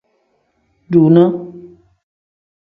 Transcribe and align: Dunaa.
Dunaa. 0.91 1.31